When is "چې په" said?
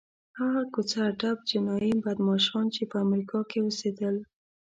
2.75-2.97